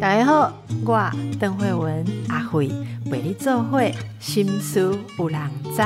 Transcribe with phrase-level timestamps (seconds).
[0.00, 0.52] 大家好，
[0.84, 2.70] 我邓慧文阿慧
[3.10, 5.40] 为你做会心思有人
[5.74, 5.82] 知。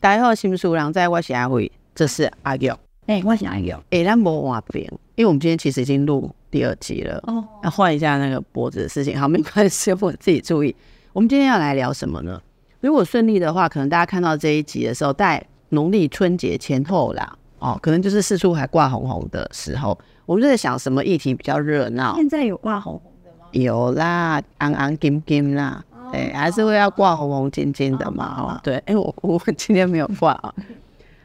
[0.00, 2.72] 大家好，心思有人知，我是阿慧，这是阿玉。
[3.06, 3.74] 哎、我是阿玉。
[3.90, 4.84] 诶，咱无换边，
[5.14, 9.18] 因为我们今天其实已经录第二集了，哦，要换一下那个脖子的事情。
[9.18, 10.74] 好，没关系，我自己注意。
[11.12, 12.40] 我们今天要来聊什么呢？
[12.80, 22.14] 如果顺利的话，可能大家看到这一集的时候，在农历春节前后啦，哦，可能就是四处还挂红红的时候，我们就在想什么议题比较热闹。
[22.16, 23.46] 现在有挂红红的吗？
[23.52, 30.54] 有啦，昂昂金金啦，对，还是会要挂红红金金的嘛，哦，对，哎、我我今天没有挂啊，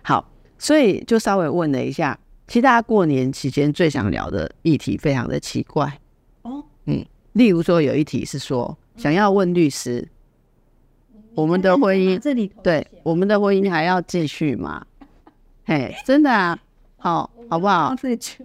[0.02, 0.26] 好，
[0.58, 6.00] 所以就稍微问了一下，其实大家过年期间最想聊的议题非常的奇怪，
[6.42, 10.08] 哦，嗯，例如说有一题是说想要问律师，
[11.36, 14.86] 我们的婚姻，这里对，我们的婚姻还要继续吗？
[15.66, 16.58] 嘿，真的啊，
[16.98, 17.96] 好，好不好？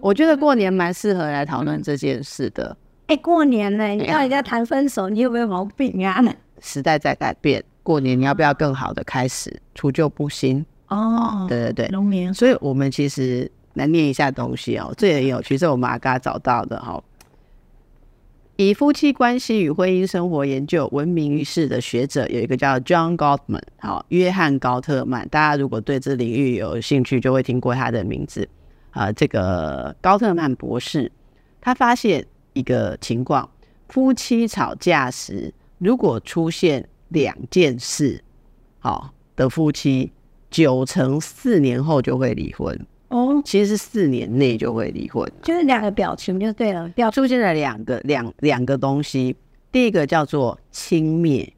[0.01, 2.75] 我觉得过年蛮适合来讨论这件事的。
[3.07, 6.23] 哎，过年呢，你叫人家谈分手，你有没有毛病啊？
[6.61, 10.65] 时代在改变，过年你要不要更好的开始，除旧布新？
[10.87, 17.01] 哦，对对对，龙年所以我们其实来念一下东西哦，这也很有趣，这是我们阿嘎找到的哈、
[18.61, 25.25] 以夫妻关系与婚姻生活研究闻名于世的学者有一个叫 John Gottman，好，约翰高特曼。
[25.29, 28.49] 大家如果对这领域有兴趣，就会听过他的名字
[28.89, 31.09] 啊、这个高特曼博士，
[31.61, 33.49] 他发现一个情况：
[33.87, 38.21] 夫妻吵架时，如果出现两件事，
[38.79, 40.11] 好的夫妻，
[40.51, 42.77] 九成四年后就会离婚。
[43.09, 45.29] 哦，其实是四年内就会离婚。
[45.43, 49.35] 就是两个表情就对了，表出现了两个两两个东西，
[49.71, 51.51] 第一个叫做轻蔑，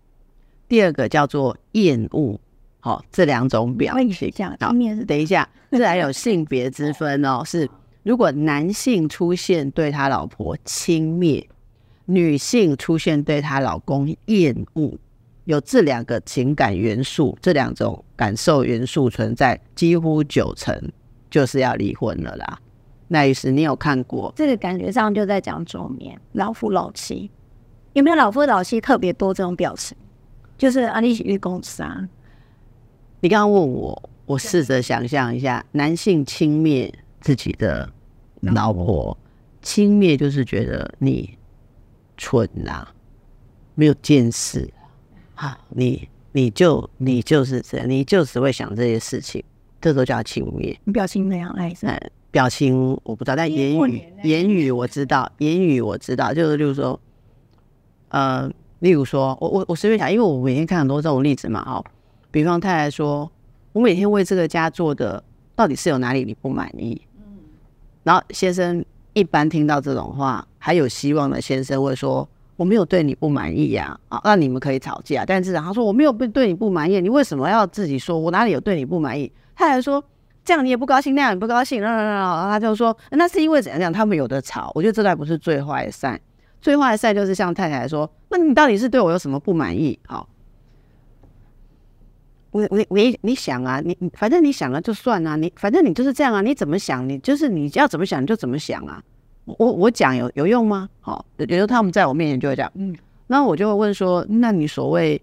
[0.67, 2.39] 第二个叫做厌恶。
[2.79, 3.93] 好、这两种表
[5.05, 7.43] 等一下，这还有性别之分哦。
[7.45, 7.69] 是
[8.01, 11.45] 如果男性出现对他老婆轻蔑，
[12.05, 14.97] 女性出现对她老公厌恶，
[15.45, 20.75] 有这两个情感元素，这两种感受元素存在，几乎九成
[21.31, 22.59] 就是要离婚了啦。
[23.07, 24.31] 那于是你有看过？
[24.35, 27.31] 这个感觉上就在讲中年老夫老妻，
[27.93, 29.97] 有没有老夫老妻特别多这种表情？
[30.57, 32.07] 就是啊，你去公司啊，
[33.19, 37.91] 你刚刚问我，我试着想象一下，男性轻蔑自己的
[38.41, 39.17] 老婆，
[39.61, 41.37] 轻蔑就是觉得你
[42.15, 42.87] 蠢呐、
[43.75, 44.71] 没有见识
[45.35, 49.43] 啊，你你就你就是这样，你就只会想这些事情，
[49.81, 50.77] 这都叫轻蔑。
[50.83, 51.87] 你表情那样来着？
[51.87, 51.99] 呃，
[52.29, 56.99] 表情我不知道，但言语言语我知道， 言语我知道，就是例如说，
[58.09, 58.49] 呃，
[58.79, 61.83] 例如说我我我随便讲，因为我每天看很多这种例子嘛，哦，
[62.29, 63.29] 比方太太说，
[63.73, 65.23] 我每天为这个家做的
[65.55, 67.01] 到底是有哪里你不满意？
[68.03, 72.27] 然后先生一般听到这种话，还有希望的先生会说。
[72.57, 79.31] 我没有对你不满意呀、啊，那你们可以吵架，但是他说我没有对对你不满意，你为什么要自己说我哪里有对你不满意？
[79.61, 80.03] 他还说
[80.43, 84.71] 这样你也不高兴，那样你不高兴，然后然后他就说那是因为怎样讲，他们有的吵。
[84.73, 86.19] 我觉得这段不是最坏的赛，
[86.59, 89.99] 最坏的赛就是像太太说，那你到底是对我有什么不满意？
[90.07, 90.27] 好，
[92.49, 98.99] 我我你你想啊，你反正你想了就算啊，你反正你就是这样啊，你怎么想，你就是你要怎么想就怎么想啊。
[99.45, 100.89] 我我讲有有用吗？
[101.01, 102.95] 好，有有时候他们在我面前就会讲，嗯，
[103.27, 105.21] 那我就会问说，那你所谓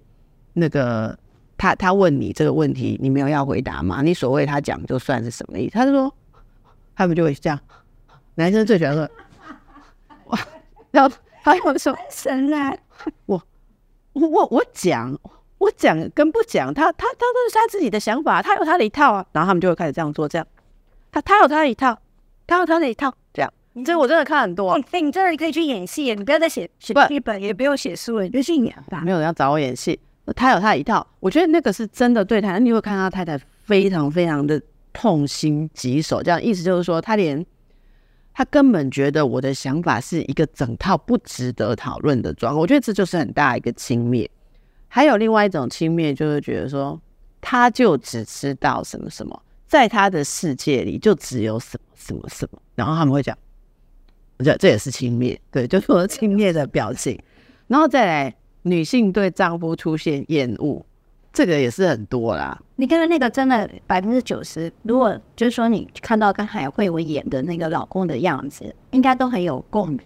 [0.52, 1.18] 那个
[1.58, 4.00] 他他问你这个问题，你没有要回答吗？
[4.00, 5.72] 你所谓他讲就算是什么意思？
[5.72, 6.14] 他就说，
[6.94, 7.58] 他们就会这样，
[8.36, 9.08] 男生最喜欢说，
[10.26, 10.38] 哇，
[10.92, 12.74] 然后他又说，神啊，
[13.26, 13.42] 我
[14.12, 15.18] 我我讲
[15.58, 20.46] 我讲跟不讲，他他他都是他自己的想法，他有他的一套啊，然后他们就会开始这样做，这样，
[21.10, 21.98] 他他有他的一套，
[22.46, 23.52] 他有他的一套，这样，
[23.84, 29.00] 这我真的看很多、哦，你这儿可以去演戏，你不要再写写不剧本，也不用写书了，你就去演吧。
[29.04, 29.98] 没有人要找我演戏，
[30.34, 34.60] 他有他一套，我觉得那个是真的对他，你会看他太太非常非常的
[34.92, 37.44] 痛心疾首，这样意思就是说，他连
[38.34, 44.28] 他根本觉得我的想法是一个整套不值得讨论的状况，我觉得这就是很大一个轻蔑。
[44.88, 47.00] 还有另外一种轻蔑，就是觉得说，
[47.40, 53.36] 他就只知道什么什么，在他的世界里就只有什么什么什么，然后他们会讲，
[54.38, 57.20] 我觉得这也是轻蔑，对，就是我轻蔑的表情，
[57.66, 58.34] 然后再来
[58.68, 60.84] 女性对丈夫出现厌恶，
[61.32, 62.60] 这个也是很多啦。
[62.76, 69.98] 你看看那个真的百分之九十，如果就是说你看到刚才慧文演的那个老公的样子，应该都很有共鸣。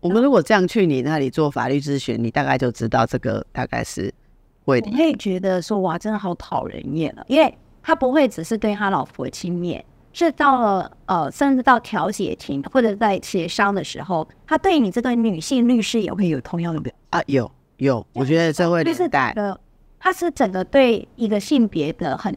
[0.00, 4.12] 我们如果这样去你那里做法律咨询，你大概就知道这个大概是
[4.64, 9.82] 会你会觉得说哇，真的好讨人厌了，因为他不会只是对他老婆轻蔑，
[10.14, 17.50] 是到了呃，甚至到调解庭或者在协商的时候，他对你这个女性律师也会有同样的表啊，有
[17.80, 19.60] 有，我觉得这会就是连带整个，
[19.98, 22.36] 他是整个对一个性别的很，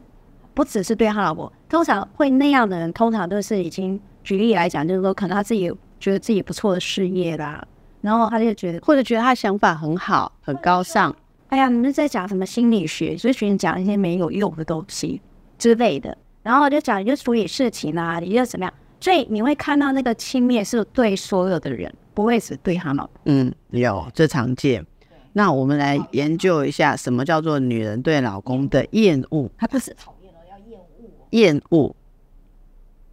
[0.54, 5.70] 不只是对他老婆，通常会那样的人，通常都是已经举例来讲，就是说可能他自己
[6.00, 7.62] 觉得自己不错的事业啦，
[8.00, 11.14] 然后他就觉得，或者觉得他想法很好，很高尚，
[11.48, 15.20] 哎呀，你们在讲什么心理学，所以学你讲一些没有用的东西
[15.58, 23.20] 之类的，然后就讲你就处理事情啊，你就怎么样，所以你会看到那个轻蔑是对所有的人，不会只对他老婆。
[23.26, 24.84] 嗯，有这常见。
[25.34, 29.50] 那我们来研究一下，什么叫做女人对老公的厌恶？
[29.58, 31.10] 他不是讨厌哦，要厌恶。
[31.30, 31.94] 厌恶，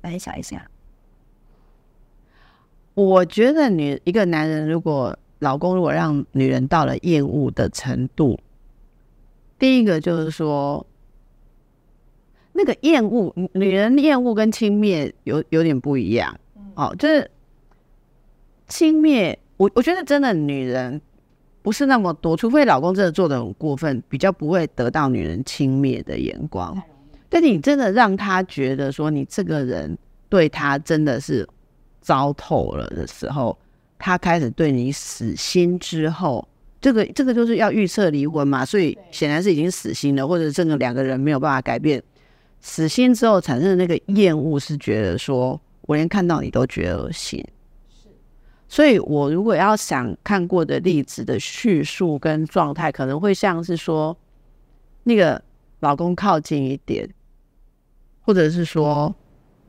[0.02, 0.70] 来想一下，
[2.94, 8.40] 我觉得女一个男人如果老公如果让女人到了厌恶的程度，
[9.58, 10.86] 第一个就是说，
[12.54, 16.40] 那个厌恶，女人厌恶跟轻蔑有有点不一样。
[16.76, 17.32] 哦，就是
[18.68, 21.02] 轻蔑，我我觉得真的女人
[21.62, 26.82] 不是那么多，除非老公真的做的很过分，比较不会得到女人轻蔑的眼光。
[27.30, 29.98] 但你真的让他觉得说你这个人
[30.28, 31.48] 对他真的是
[32.02, 33.58] 糟透了的时候，
[34.00, 36.46] 他开始对你死心之后，
[36.82, 42.02] 这个这个就是要预测离婚嘛，所以显然是已经死心了，或者这个两个人没有办法改变。
[42.60, 47.44] 死心之后产生的那个厌恶，是觉得说我连看到你都觉得恶心。
[48.72, 54.16] 所以我如果要想看过的例子的叙述跟状态，可能会像是说，
[55.04, 55.44] 那个
[55.82, 57.06] 老公靠近一点，
[58.22, 59.14] 或者是说，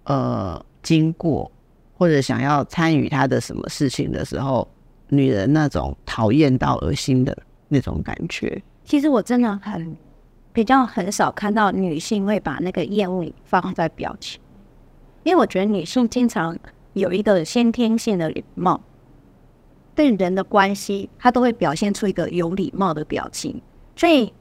[0.05, 1.51] 呃，经过
[1.99, 4.69] 或者想要参与他的什么事情的时候，
[5.09, 8.63] 女人那种讨厌到恶心的那种感觉。
[8.85, 9.97] 其实我真的很
[10.53, 14.41] 比较很少看到女性会把那个厌恶放在表情，
[15.25, 16.57] 因为我觉得女性经常
[16.93, 18.81] 有一个先天性的礼貌，
[19.95, 23.61] 对人的关系，他都会表现出一个有礼貌的表情，
[23.97, 24.33] 所以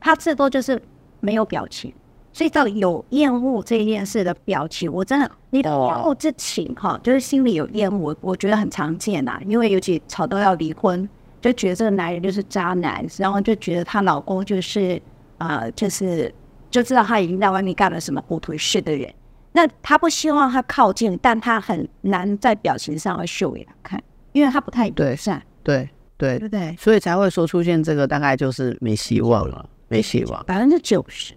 [0.00, 0.80] 他最多就是
[1.20, 1.92] 没有表情。
[2.30, 9.40] 所以到有厌恶这件事的表情，我真的你的厌恶之情哈，就是心里有厌恶，我觉得很常见呐。
[9.46, 11.08] 因为尤其吵到要离婚，
[11.40, 15.00] 就觉得这个男人就是渣男，然后就觉得她老公就是
[15.38, 16.32] 呃，就是
[16.70, 19.12] 就知道他已经在外面干了什么糊涂事的人。
[19.50, 24.00] 那她不希望他靠近，但她很难在表情上会秀给他看，
[24.38, 26.74] 因为他不太对友善，对对对不对？
[26.78, 30.44] 所以才会说出现这个大概就是没希望了，没希望。
[30.46, 31.34] 百分之九十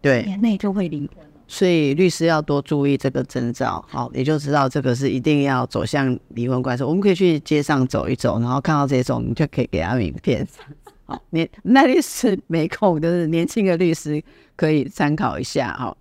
[0.00, 1.24] 对，年内就会离婚。
[1.46, 6.82] 所以律师要多注意这个征兆，好，你就知道这个是一定要走向离婚官司。
[6.82, 10.46] 我们可以去街上走一走，然后看到这种，你就可以给他名片。
[11.04, 14.22] 好，年那律师没空，就是年轻的律师
[14.56, 15.94] 可以参考一下哈。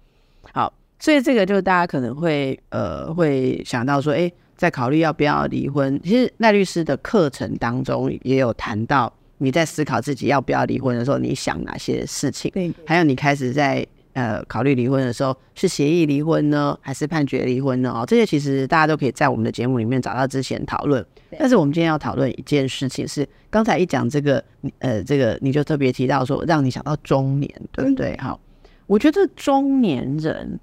[0.53, 4.31] 好，所以这个就大家可能会呃会想到说，哎，
[4.63, 5.99] 在考虑要不要离婚。
[6.05, 12.49] 其实赖律师的课程当中也有谈到，你在思考自己要不要离婚的时候，你想哪些事情。
[12.53, 17.91] 对，还有你开始在呃考虑离婚的时候，是协议离婚呢，还是判决离婚呢？
[17.91, 21.05] 哦，这些其实大家都可以在我们的节目里面找到之前讨论。
[21.37, 24.41] 但是我们今天要讨论一件事情是，刚才一讲这个，
[24.79, 28.15] 呃，这个你就特别提到说，让你想到中年，对不对？
[28.17, 28.39] 好，
[28.87, 30.57] 我觉得中年人，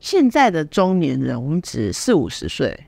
[0.00, 2.78] 现在的中年人，我们指四五十岁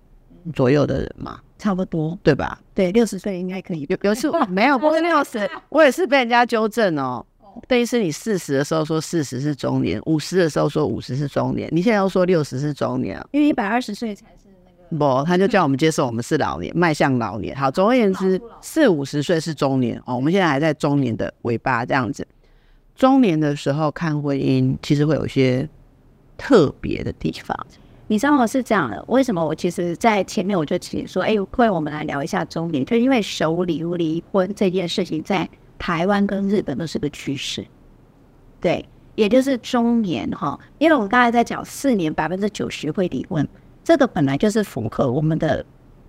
[0.53, 2.19] 左右的人嘛，差不多。
[2.23, 2.61] 对吧？
[2.75, 3.87] 对，六十岁应该可以。
[3.89, 7.25] 有有一次 没有，不是六十，我也是被人家纠正哦。
[7.69, 17.55] 等于是你四十的时候说四十是中年，五十的时候说五十是中年，你现在又说六十是中年啊，因为一百二十岁才是那个不，他就叫我们接受我们是老年，迈向老年。
[17.55, 22.27] 好，总而言之，四五十岁是中年哦，我们现在还在中年的尾巴这样子。
[22.97, 25.69] 中年的时候看婚姻，其实会有一些
[26.37, 27.57] 特别的地方。
[28.07, 37.65] 你知道我是这样的，为什么我其实，在前面我就请说，哎，会我们来聊一下中年，就因为首离离婚这件事情，在台湾跟日本都是个趋势。
[38.61, 43.49] 对，也就是中年哈，因为我们刚才在讲四年百分之九十会离婚，
[43.83, 45.65] 这个本来就是符合我们的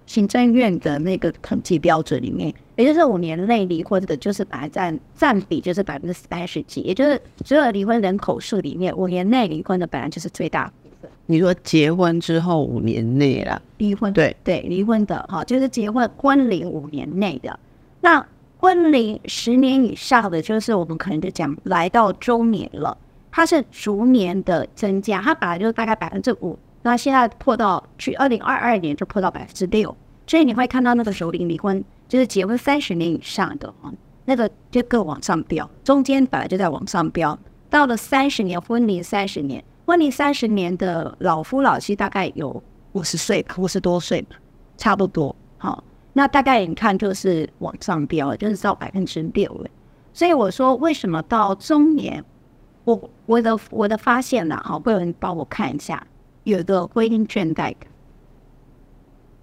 [0.05, 10.71] 行政院的那个统计标准里面，也就是五年内离婚的，就是百占占比就是百分之三十几，也就是所有离婚人口数里面，五年内离婚的本来就是最大
[11.05, 11.13] 分。
[11.27, 14.35] 你说结婚之后五年内啦，离婚对。
[14.43, 17.59] 对离婚的哈，就是结婚婚龄五年内的。
[18.01, 18.25] 那
[18.57, 22.97] 婚龄十年以上的，就是我们可能就讲来到中年了，
[23.31, 29.95] 它是逐年的增加，它本来就大概百分之五，那现在破到去二零二二年就破到百分之六，
[30.25, 33.93] 所以你会看到那个首领离婚，就是结婚三十年以上的啊，
[34.25, 37.37] 那个就更往上飙，中间本来就在往上飙，
[37.69, 42.61] 到了三十年婚龄三十年，婚龄三十年的老夫老妻大概有
[42.93, 44.35] 五十岁吧，五十多岁吧，
[44.77, 45.35] 差不多。
[45.57, 49.69] 好，那大概你看就是往上飙，就是到百分之六了。
[50.13, 52.23] 所以我说，为什么到中年，
[52.83, 54.55] 我我的我的发现呢？
[54.63, 56.05] 哈，会有人帮我看一下，
[56.45, 57.77] 有个婚姻倦怠感。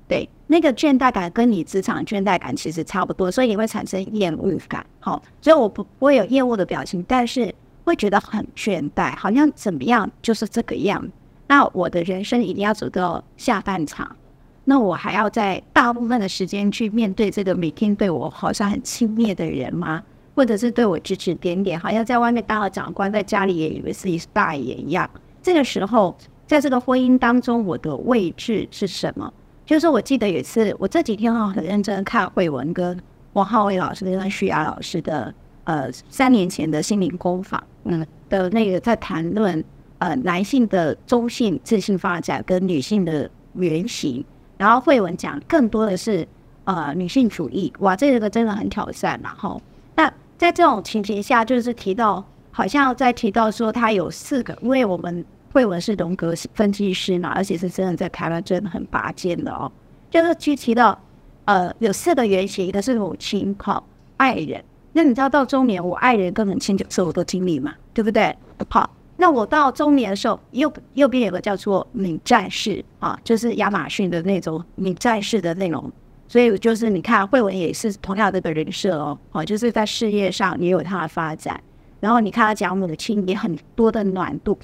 [0.09, 4.85] 对，那个倦怠感跟你职场倦怠感其实差不多，所以你会产生厌恶感。
[4.99, 11.07] 好，所以我不不会有厌恶的表情，但是会觉得很倦怠，好像怎么样就是这个样。
[11.49, 14.17] 那我的人生一定要走到下半场，
[14.65, 20.03] 那我还要在大部分的时间去面对这个每天对我好像很轻蔑的人吗？
[20.35, 25.09] 或者是对我指指点点，好像在外面当了长官，在家里也以为自己是大爷一样。
[25.43, 29.31] 这个时候，在这个婚姻当中，我的位置是什么？
[29.67, 32.99] 就是我记得有一次，我这几天哈很认真看慧文跟
[33.35, 35.35] 王浩伟老师跟徐雅老师的
[35.65, 39.63] 呃三年前的心灵工坊，嗯的那个在谈论
[39.99, 44.25] 呃男性的中性自信发展跟女性的原型，
[44.57, 46.27] 然后慧文讲更多的是
[46.65, 49.61] 呃女性主义，哇，这个真的很挑战，然后
[49.97, 55.25] 那在这种情形下，就是提到好像在提到说他有四个，因为我们。
[55.55, 59.71] 慧文是荣格分析师嘛，而且是真的在台湾真的很拔尖的哦。
[60.11, 60.99] 就是去提到，
[61.45, 64.65] 呃，有四个原型，一个是母亲，好，爱人。
[64.93, 68.37] 那你知道到中年，我爱人跟母亲就是我的经历嘛，对不对？
[68.69, 75.91] 好，那我到中年的时候，右右边有个叫做女战士啊，就是亚马逊的那种女战士的内容。
[76.29, 81.63] 所以就是你看，慧文也是同样的个人设哦，好，就是在事业上也有她的发展。
[82.01, 84.59] 然后你看她讲母亲也很多的暖度。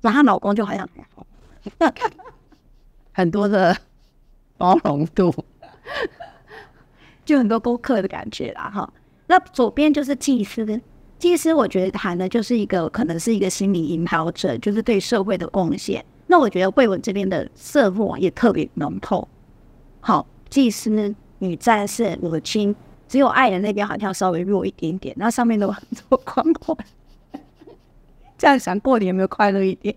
[0.00, 0.88] 那她老公就好像
[3.12, 3.76] 很多的
[4.56, 5.34] 包容度，
[7.24, 8.92] 就很多功课的感觉啦哈。
[9.26, 10.80] 那左边就是祭司，
[11.18, 16.04] 祭司我觉得谈的就是一个可能是一个心理引导者，就是对社会的贡献。
[16.26, 19.26] 那我觉得慧文这边的色墨也特别浓透。
[20.00, 22.74] 好，祭司、女战士、母亲，
[23.08, 26.76] 只有爱人那边好像稍微弱一点点，那上面都很多光环。
[28.36, 29.94] 这样想过年有没有快乐一点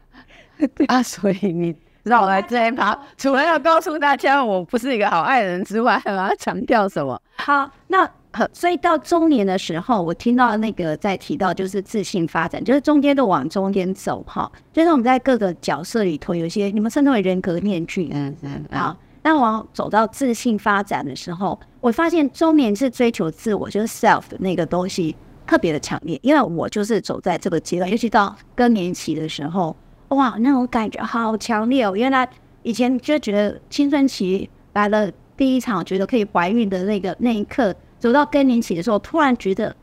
[0.88, 1.02] 啊？
[1.02, 7.20] 所以你让我来这一趴，除了要告诉大家我不是一个好爱人之外，还要强调什么？
[7.36, 8.10] 好，那
[8.52, 14.50] 所以到中年的时候，我听到那个在提到就是自信发展，就是中间都往中间走哈。
[14.72, 18.96] 就是我们在各个角色里头，有些你们称之为人格面具，嗯嗯，好。
[19.22, 25.16] 那往走到自信发展的时候，我发现中年是追求自我，就是 self 的那个东西。
[25.46, 29.74] 特别的强烈，因为我就是走在这个阶段，尤其到更年期的时候，
[30.08, 31.96] 哇，那种感觉好强烈哦！
[31.96, 32.28] 原来
[32.62, 39.74] 以前就觉得青春期来了第一场，觉得可以怀孕的那个那一刻，走到更年期的时候，突然觉得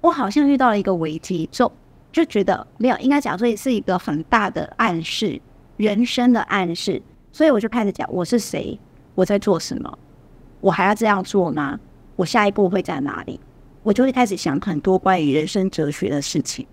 [0.00, 1.70] 我好像遇到了一个危机，就
[2.12, 5.40] 就觉得没有，应该讲说是一个很大的暗示，
[5.76, 7.02] 人生的暗示。
[7.32, 8.78] 所以我就开始讲我是谁，
[9.16, 9.98] 我在做什么，
[10.60, 11.78] 我还要这样做吗？
[12.14, 13.40] 我下一步会在哪里？
[13.82, 16.64] 我就会开始想很多关于人生哲学的事情。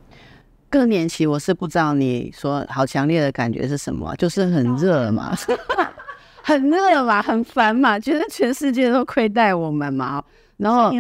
[0.70, 5.36] 更年期，我是不知道你说好强烈的感觉是什么，就是很热嘛，
[6.43, 10.24] 很热嘛，很烦嘛，觉得全世界都亏待我们嘛。
[10.62, 10.91] 然后，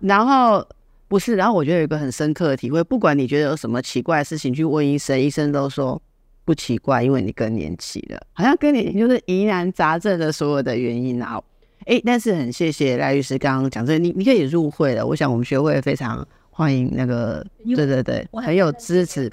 [0.00, 0.66] 然后
[1.08, 6.00] 不是，然后我觉得有一个很深刻的体会，不管你觉得有什么奇怪的事情，去问医生，医生都说
[6.44, 11.40] 不奇怪，因为你更年期了，好像更年期就是疑难杂症的所有的原因啊。
[11.86, 15.06] 哎，但是很谢谢赖律师刚刚讲这，你你可以入会了。
[15.06, 17.44] 我想我们学会非常欢迎那个，
[17.76, 19.30] 对对对，很有支持。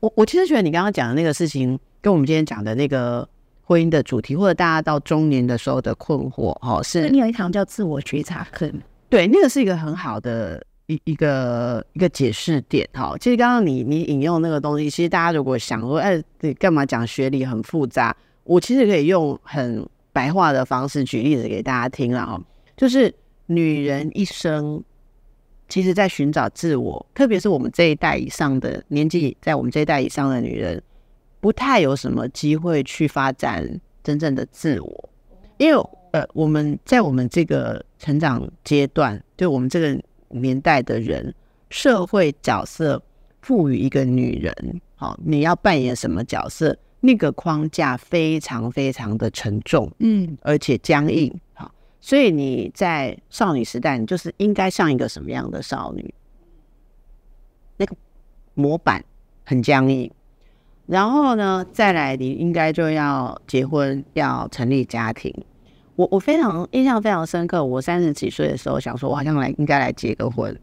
[0.00, 3.26] 我我其实觉得你刚刚讲的那个事情，跟我们今天讲的那个
[3.62, 8.70] 婚姻的主题，或者大家到中年的时候的困惑，哈，是你有一堂叫自我觉察课，
[9.08, 13.16] 对，那个是一个很好的一一个一个解释点，哈。
[13.20, 18.16] 其实刚刚你你引用那个东西，其实大家如果想说，哎，你干嘛讲学理很复杂？
[18.44, 19.86] 我其实可以用很。
[20.16, 22.40] 白话的方式举例子给大家听了哦，
[22.74, 24.82] 就是女人一生，
[25.68, 30.82] 其实在寻找自我，特别是我们这一代以上的年纪，在我们这一代以上的女人，
[31.38, 35.10] 不太有什么机会去发展真正的自我，
[35.58, 41.34] 因为呃，我们在我们这个成长阶段，就我们这个年代的人，
[41.70, 43.02] 社会角色
[43.42, 46.76] 赋予一个女人，好，你要扮演什么角色？
[47.00, 51.70] 那个框架非常非常的沉重，嗯，而且僵硬，好，
[52.00, 56.12] 所以你在少女时代，你就是应该像一个什么样的少女？
[57.76, 57.94] 那个
[58.54, 59.04] 模板
[59.44, 60.10] 很僵硬，
[60.86, 65.32] 然后呢，再来你应该就要结婚，要成立家庭。
[65.96, 70.56] 我我非常印象非常深刻，我三十几岁的时候想说，我好像来应该来结个婚，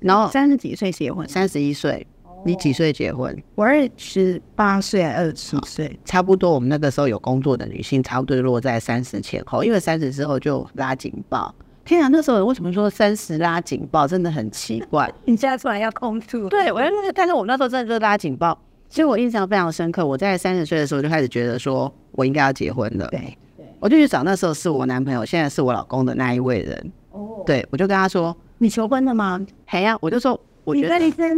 [0.00, 2.06] 然后三十几岁结婚，三十一岁。
[2.46, 3.42] 你几岁结婚？
[3.54, 6.52] 我二十八岁，二十七岁，差不多。
[6.52, 11.54] 我们那个时候有工作的女性，差不多落在三十前后，因为三十之后就拉警报。
[11.86, 14.06] 天啊，那时候为什么说三十拉警报？
[14.06, 15.10] 真的很奇怪。
[15.24, 16.46] 你现在突然要空吐？
[16.50, 18.58] 对，我那个，但是我们那时候真的就拉警报。
[18.90, 20.06] 所以我印象非常深刻。
[20.06, 23.08] 我在三十岁的时候就开始觉得说我应该要结婚了。
[23.08, 23.38] 对，
[23.84, 26.92] 我就去找那时候是我男朋友，现在是我老公的那一位人。
[27.10, 29.38] 哦，对，我就跟他说：“你求婚了吗？”
[29.68, 30.94] 嘿呀，我就说：“我觉得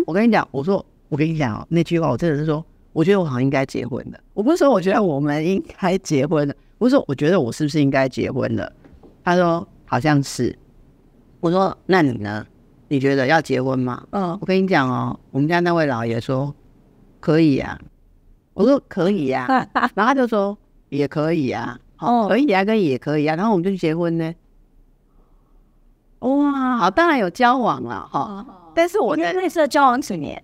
[0.06, 4.18] 我跟你讲，我说。”我跟你讲哦，那句话我真的是说，我觉得我好像应该结婚了。
[4.32, 8.72] 我不是说我觉得我们应该结婚了，我是说我觉得我是不是应该结婚了。
[9.24, 10.56] 他说好像是。
[11.40, 12.46] 我说那你呢？
[12.86, 14.04] 你觉得要结婚吗？
[14.10, 16.54] 嗯，我跟你讲哦，我们家那位老爷说
[17.18, 17.76] 可以呀。
[18.54, 19.46] 我说可以呀，
[19.94, 20.56] 然后他就说
[20.90, 21.78] 也可以呀。
[21.98, 24.34] 哦，可以啊，跟也可以啊，然后我们就去结婚呢。
[26.20, 28.46] 哇，好，当然有交往了哈。
[28.74, 30.42] 但是我那时候交往几年？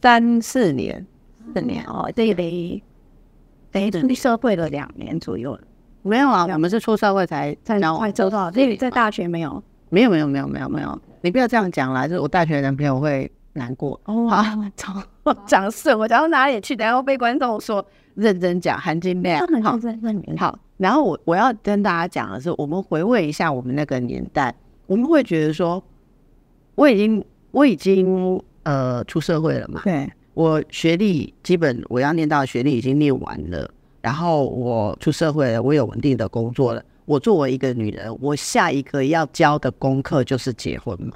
[0.00, 1.04] 三四年，
[1.52, 2.82] 四年哦，这得
[3.72, 5.60] 得出社会了两年左右了。
[6.02, 14.00] 没有啊，我们是出社会才才快走到，这里在大学没有，没有没有没有没有没有，你不要这样讲啦，就是我大学男朋友会难过。
[14.04, 14.44] 哦，好，
[14.76, 15.04] 讲
[15.46, 16.76] 讲顺，我讲到哪里去？
[16.76, 17.84] 等下被观众说
[18.18, 19.78] 认真讲，含金量好。
[20.36, 24.54] 好，然后我我要跟大家讲的是，我们回味一下我们那个年代，
[24.86, 25.82] 我们会觉得说，
[26.74, 28.38] 我已经我已经。
[28.64, 29.80] 呃，出社会了嘛？
[29.82, 33.70] 对，我学历基本我要念到学历已经念完了，
[34.02, 36.84] 然后我出社会了，我有稳定的工作了。
[37.06, 41.14] 我作为一个女人，我下一个要教的功课就是结婚嘛。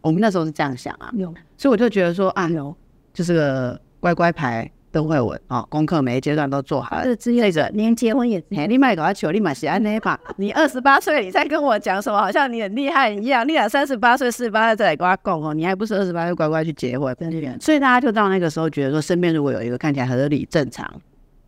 [0.00, 2.74] 我们那时候是这样想啊，有，所以我就觉得说啊，有，
[3.12, 4.70] 就是个乖乖牌。
[4.92, 7.02] 都会稳啊，功课每一阶段都做好。
[7.02, 10.18] 是志愿者，连结婚也，你买搞球，你买喜安那把。
[10.36, 12.18] 你二十八岁，你在跟我讲什么？
[12.18, 13.46] 好像你很厉害一样。
[13.46, 17.16] 你俩三十八岁、四十八岁再来跟他讲哦，你还不是二十八岁乖乖去结婚？
[17.60, 20.88] 所以大家就到那个时候觉得说，身边如果有一个看起来合理正常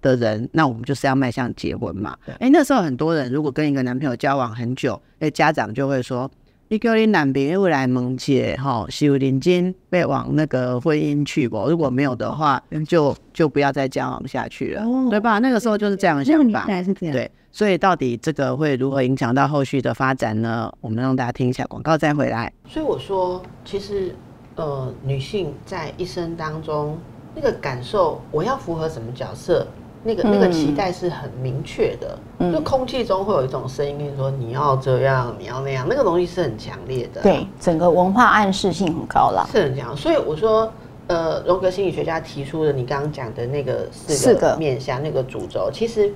[0.00, 2.16] 的人，那我们就是要迈向结婚嘛。
[2.38, 6.30] 哎，那时候很多人如果跟一个男朋友交往很久，哎，家长就会说。
[6.72, 11.68] 你叫你男朋友来蒙姐哈，是有认真被往那个婚姻去不？
[11.68, 15.38] 如果没有的话，就就不要再交往下去了，对吧？
[15.38, 16.66] 那个时候就是这样想法，
[16.98, 17.30] 对。
[17.50, 20.72] 所以到底这个会如何影响到后续的发展呢？
[20.80, 22.50] 我们让大家听一下广告再回来。
[22.66, 24.14] 所以我说，其实
[24.54, 26.96] 呃，女性在一生当中
[27.34, 29.66] 那个感受，我要符合什么角色？
[30.04, 32.18] 那个那个期待是很明确的，
[32.52, 37.22] 就空气中会有一种声音跟你说你要这样，你要那样，那个东西是很强烈的。
[37.22, 39.96] 对，整个文化暗示性很高了，是很强。
[39.96, 40.68] 所以我说，
[41.06, 46.12] 呃，荣格心理学家提出的你刚刚讲的那个四个面向那个主轴，其实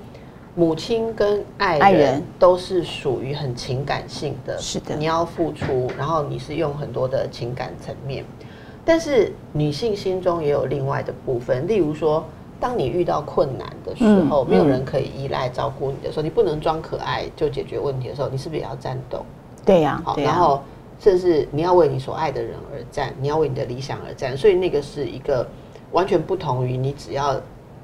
[0.56, 8.24] 母亲跟爱人都是属于很情感性的，是的，你要付出，然后你是用很多的情感层面，
[8.84, 12.24] 但是女性心中也有另外的部分，例如说。
[12.58, 19.24] 当你遇到困难的时候，没有人可以依赖照顾你的时候，你不能装可爱就解决问题的时候，你是不是也要战斗？
[19.64, 20.62] 对呀，好，然后
[20.98, 25.46] 甚至你要为你所爱的人而战，你要为你的理想而战，所以那个是一个
[25.92, 27.38] 完全不同于你只要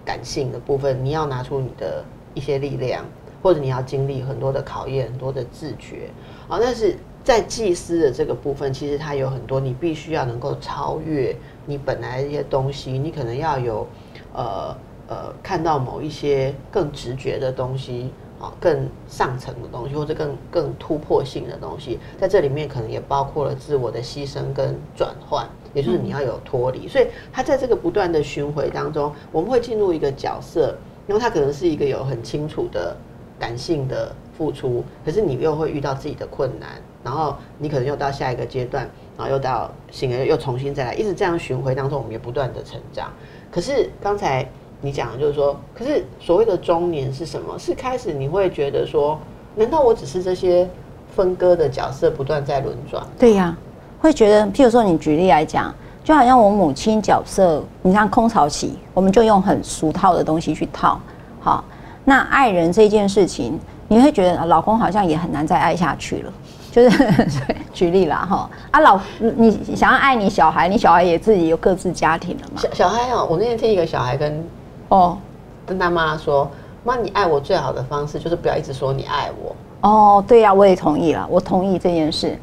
[0.04, 3.04] 感性的部分，你要拿出你的一些力量，
[3.42, 6.08] 或者你要经历很多的考验，很多的自觉。
[6.48, 13.87] 好，但是在祭司的这个部分，其实它有很多你必须要能够超越你本来一些东西，你可能要有。
[14.35, 14.77] 呃
[15.09, 26.88] 呃，看到某一些更直觉的东西，啊，更上层的东西，或者更更突破性的东西，在这里面可能也包括了自我的牺牲跟转换，也就是你要有脱离。
[26.88, 30.75] 所以，他在这个不断的巡回当中，我们会进入一个角色，
[31.07, 32.97] 因为他可能是一个有很清楚的
[33.38, 43.12] 感性的付出，可是你又会遇到自己的困难，然后你可能又到下一个阶段，然后又到醒了又重新再来，一直这样巡回当中，我们也不断的成长。
[43.52, 44.44] 可是刚才
[44.80, 47.56] 你讲的就是说，可是所谓的中年是什么？
[47.58, 49.18] 是开始你会觉得说，
[49.54, 50.66] 难道我只是这些
[51.14, 53.06] 分割的角色不断在轮转？
[53.18, 53.54] 对呀，
[54.00, 60.98] 会觉得，譬如说你举例来讲，就好像我母亲角色，你看空巢期，我们就用很俗套的东西去套。
[61.38, 61.62] 好，
[62.06, 66.32] 那爱人这件事情，你会觉得老公好像也很难再爱下去了。
[66.72, 67.14] 就是
[67.70, 68.98] 举例啦哈啊老
[69.37, 72.62] 你想要爱你小孩，你小孩也自己有各自家庭了嘛？
[72.62, 74.42] 小小孩哦，我那天听一个小孩跟
[74.88, 75.18] 哦
[75.66, 76.50] 跟他妈说，
[76.82, 79.54] 妈你爱我最好的方式就是不要一直说你爱我。
[79.82, 82.38] 哦，对呀，我也同意了，我同意这件事。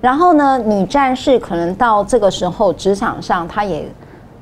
[0.00, 3.86] 然后呢，女战士可能到这个时候职场上，她也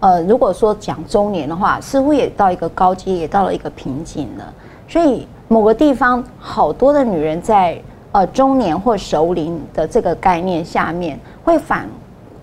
[0.01, 4.45] 呃，如果说讲中年的话，似乎也到一个高阶，也到了一个瓶颈了。
[4.89, 7.79] 所以某个地方，好多的女人在。
[8.17, 11.87] 呃，中年或熟龄的这个概念下面，会反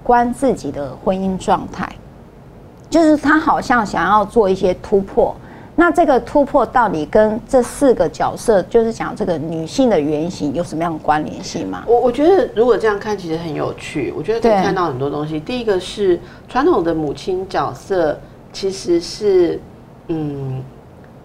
[0.03, 1.91] 观自己的婚姻状态，
[2.91, 5.35] 就是他好像想要做一些突破。
[5.75, 11.83] 那这个突破到底跟这四个角色，就是讲这个女性的原型有什么样的关联性吗？
[11.87, 14.13] 我我觉得如果这样看，其实很有趣。
[14.15, 15.39] 我觉得可以看到很多东西。
[15.39, 18.15] 第一个是传统的母亲角色，
[18.51, 19.59] 其实是
[20.09, 20.63] 嗯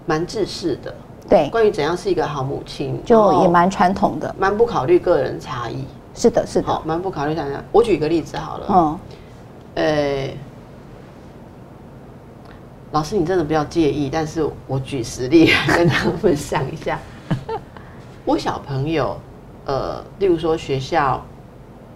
[0.06, 0.94] 蛮自私的。
[1.29, 4.35] 对，关于怎样是一个好母亲，就也蛮传统的。
[4.38, 5.85] 蛮不考虑个人差异。
[6.14, 7.62] 是的，是的好，，蛮不考虑大家。
[7.71, 8.99] 我举一个例子好了，嗯，
[9.75, 10.31] 呃，
[12.91, 16.99] 老师你真的不要介意，但是我举实例来跟大家分享一下。
[18.25, 19.17] 我小朋友，
[19.67, 21.23] 呃，例如说学校，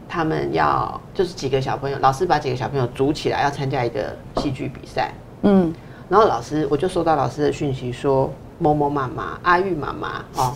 [0.09, 5.75] 他们要就是几个小朋友，老师把几个小朋友组起来要参加一个戏剧比赛，嗯，
[6.09, 8.31] 然后老师我就收到老师的讯息说，
[8.62, 10.55] 某某妈妈、阿玉妈妈哦，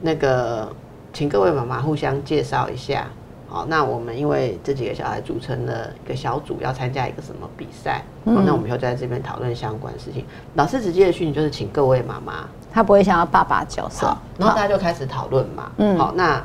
[0.00, 0.66] 那个
[1.12, 3.06] 请各位妈妈互相介绍一下。
[3.46, 10.24] 好，那我们因为这几个小孩组成了一个小组，要参加一个什么比赛，哦，那我们以后就在这边讨论相关事情。
[10.54, 15.70] 老师直接的讯息就是请各位妈妈他不会想要爸爸角色好，，然后大家就开始讨论嘛。
[15.76, 16.42] 嗯好，那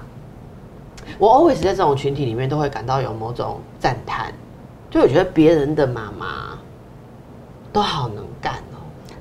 [1.17, 4.31] 我 always 在这种群体里面都会感到有某种赞叹，
[4.91, 6.59] 就我觉得别人的妈妈
[7.73, 8.68] 都好能干哦。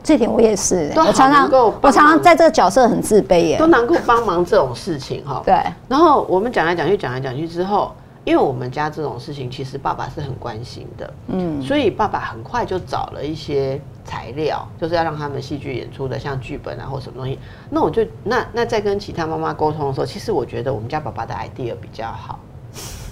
[0.09, 1.51] 这点我也是、都好我常常
[1.83, 3.67] 我常常在这个角色很自卑耶都。
[3.67, 5.43] 能够帮忙这种事情哈。
[5.45, 5.55] 对，
[5.87, 7.93] 然后我们讲来讲去，讲来讲去之后，
[8.25, 17.39] 因为我们家这种事情，其实爸爸是很关心的，嗯，所以爸爸很快就找了一些材料，就是要让他们戏剧演出的，像剧本啊或什么东西。
[17.69, 22.39] 那我就那那在跟其他妈妈沟通的时候，其实我觉得我们家爸爸的 idea 比较好，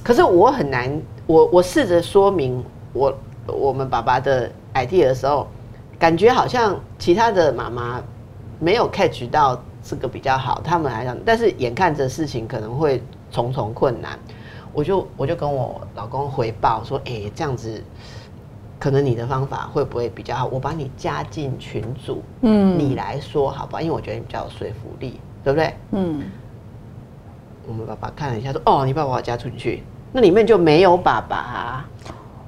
[0.02, 0.90] 可是我很难，
[1.26, 3.14] 我我试着说明我
[3.46, 5.46] 我们爸爸的 idea 的时候，
[5.98, 8.02] 感觉好像其他的妈妈
[8.58, 14.18] 没有 catch 到这个比较好，他们来讲，但是眼看着事情可能会重重困难，
[14.72, 17.82] 我就我就跟我老公回报说，哎、这样子。
[18.78, 20.44] 可能你的方法会不会比较好？
[20.52, 25.74] 我把你加进群组，嗯你来说好吧，因为我觉得你比较有说服力，对不对？
[25.92, 26.24] 嗯，
[27.66, 29.82] 我们爸爸看了一下，说：“哦，你把我加出去，
[30.12, 31.88] 那里面就没有爸爸、啊。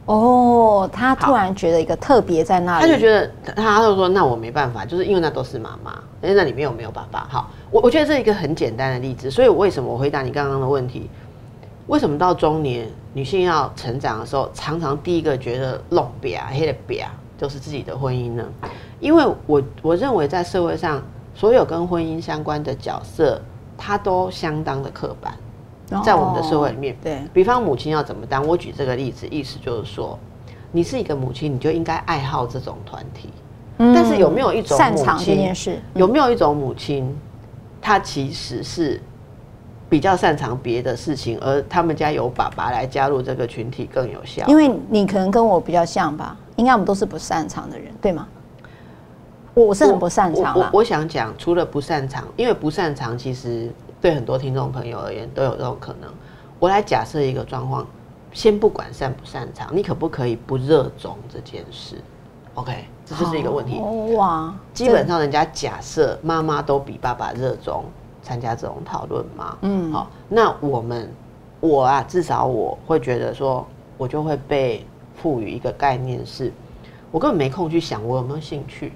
[0.09, 5.93] 哦，他突然觉得一个特别在那里，他就觉得他他就说：“那我没办法，就是因为那都是妈妈，
[6.23, 11.11] 因为那里面有没有爸爸？”好，我我觉得这是一个很简单的例子，所以我为什么我回答你刚刚的问题？
[11.89, 17.05] 为什么到中年女性要成长的时候，常常第一个觉得弄瘪黑的瘪
[17.37, 18.45] 就是自己的婚姻呢？
[19.01, 21.03] 因为我我认为在社会上，
[21.35, 23.39] 所有跟婚姻相关的角色，
[23.77, 25.35] 它都相当的刻板。
[26.05, 28.47] 在我们的社会里面哦对，比方母亲要怎么当？
[28.47, 30.19] 我举这个例子，意思就是说，
[30.71, 33.31] 你是一个母亲，你就应该爱好这种团体。
[33.79, 35.79] 嗯但是有没有一种擅长这件事？
[35.95, 37.17] 有没有一种母亲，
[37.81, 39.01] 她其实是
[39.89, 44.45] 比较擅长别的事情，而他们家有爸爸来加入这个群体更有效？
[44.49, 48.27] 因为你可能跟我比较像吧，应该我们都是不擅长的人，对吗？
[49.55, 56.11] 我是很不擅长我我想讲，除了不擅长，因为不擅长其实对很多听众朋友而言都有这种可能。
[56.59, 57.87] 我来假设一个状况，
[58.33, 61.97] 先不管擅不擅长，你可不可以不热衷这件事
[62.55, 63.79] ？OK，这就是一个问题。
[63.79, 67.85] 哦哇，基本上人家假设妈妈都比爸爸热衷
[68.23, 71.09] 参加这种讨论嘛，嗯好，那我们
[71.61, 73.65] 我啊，至少我会觉得说，
[73.97, 74.85] 我就会被
[75.15, 76.53] 赋予一个概念是，
[77.11, 78.93] 我根本没空去想我有没有兴趣，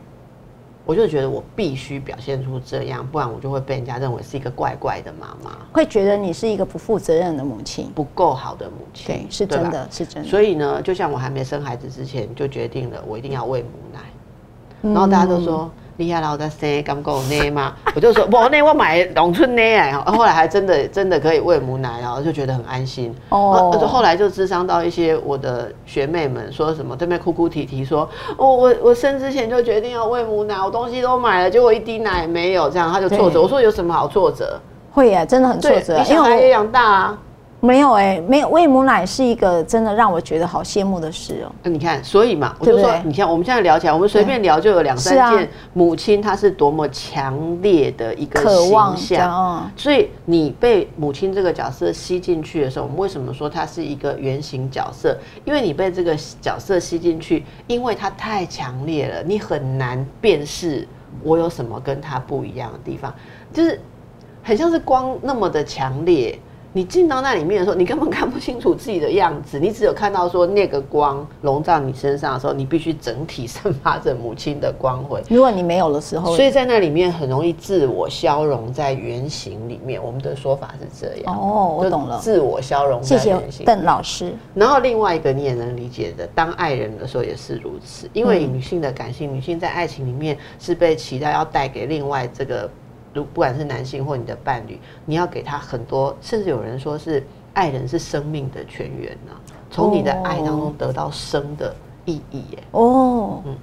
[0.85, 7.90] 我就觉得我必须表现出这样，不然我就会被人家认为是一个怪怪的妈妈，会觉得你是一个不负责任的母亲。
[7.95, 10.29] 不够好的母亲，对，是真的，是真的。
[10.29, 14.01] 所以呢，就像我还没生孩子之前，就决定了我一定要喂母奶。
[14.83, 17.75] 嗯然后大家都说厉害啦，我在生刚够奶吗？
[17.95, 19.93] 我就说不，那我买农村奶来。
[20.13, 23.15] 后来还真的真的可以喂母奶，然后就觉得很安心。
[23.29, 33.41] 哦哦，后来就智商到一些我的学妹们说什么，对面哭哭啼啼说，哦，我我生之前就决定要喂母奶，我东西都买了，结果一滴奶也没有，这样他就挫折。
[33.41, 34.59] 我说有什么好挫折？
[34.93, 37.19] 会呀，真的很挫对，折你，小因为孩也养大啊。
[37.62, 41.53] 我没有哎，没有喂母奶是一个真的让我觉得好羡慕的事哦。
[41.62, 42.90] 那你看，所以嘛，我就说对？
[42.90, 48.96] 对，你看我们现在聊起来，我们随便聊就有两三件母亲她是多么强烈的一个渴望
[49.77, 55.16] 所以你被母亲这个角色吸进去的时候，我们为什么说她是一个原型角色？
[55.44, 60.87] 因为你被这个角色吸进去，因为她太强烈了，你很难辨识
[61.22, 63.14] 我有什么跟她不一样的地方，
[63.53, 63.81] 就是
[64.42, 66.37] 很像是光那么的强烈，
[66.75, 75.23] 你进到那里面的时候，你根本看不清楚自己的样子，你只有看到说那个光笼罩你身上的时候，你必须整体散发着母亲的光辉。
[75.29, 80.03] 如果你没有的时候，所以在那里面很容易自我消融在原型里面。
[80.03, 81.35] 我们的说法是这样。
[81.37, 82.19] 哦，我懂了。
[82.19, 83.67] 自我消融在原型。
[83.67, 84.33] 邓老师。
[84.55, 92.69] 然后另外一个你也能理解的，当爱人的时候也是如此，因为女性的感性，女性在爱情里面是被期待要带给另外这个，
[93.14, 99.33] 如不管是男性或你的伴侣，你要给他很多，甚至有人说是爱人是生命的泉源呐、
[99.70, 102.59] 从你的爱当中得到生的意义耶。
[102.72, 103.57] 哦，嗯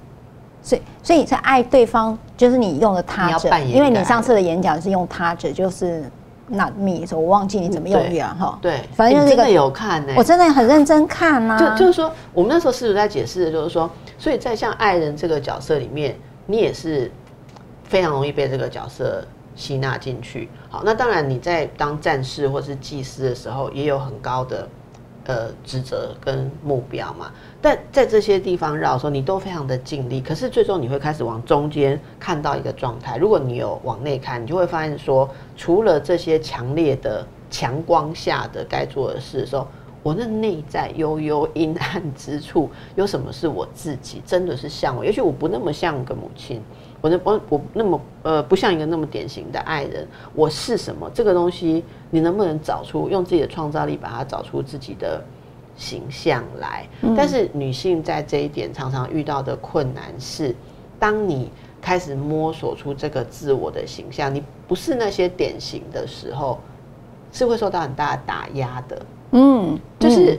[0.62, 6.04] 所以所以在爱对方，就是你用了他者你要扮，演因为你上次的演讲是用他者，就是
[6.48, 8.58] not me，我忘记你怎么用语了哈。
[8.60, 17.10] 对，反正就是真的有看呢、我真的很认真看啊呐、就就是说，我们那时候试图在解释的就是说，所以在像爱人这个角色里面，你也是
[17.84, 20.48] 非常容易被这个角色吸纳进去。
[20.68, 24.68] 好，那当然你在当战士或是祭司的时候，也有很高的
[25.26, 27.30] 呃职责跟目标嘛。
[27.60, 33.16] 但在这些地方绕的时候，你都非常的尽力，可是最终你会开始往中间看到一个状态。
[33.16, 39.66] 如果你有往内看，你就会发现说，除了这些强烈的强光下的该做的事的时候，
[40.02, 45.04] 我那内在悠悠阴暗之处，有什么是我自己真的是像我？
[45.04, 46.62] 也许我不那么像个母亲，
[47.00, 51.10] 我那我我那么呃不像一个那么典型的爱人，我是什么？
[51.14, 53.08] 这个东西你能不能找出？
[53.08, 55.22] 用自己的创造力把它找出自己的
[55.76, 56.86] 形象来？
[57.16, 60.54] 但是女性在这一点常常遇到的困难是，
[60.98, 66.58] 当你开始摸索出这个自我的形象，你不是那些典型的时候，
[67.32, 69.02] 是会受到很大的打压的。
[69.32, 70.38] 嗯，就是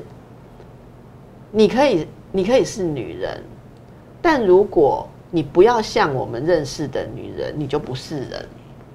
[1.50, 3.41] 你可以，你可以是女人，
[4.21, 8.46] 但如果你不要像我们认识的女人，你就不是人。